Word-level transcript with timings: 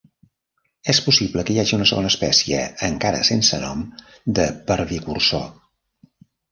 És 0.93 1.01
possible 1.07 1.43
que 1.49 1.53
hi 1.55 1.59
hagi 1.63 1.75
una 1.77 1.87
segona 1.91 2.11
espècie, 2.13 2.63
encara 2.91 3.23
sense 3.31 3.63
nom, 3.69 3.87
de 4.41 4.51
"Parvicursor". 4.73 5.51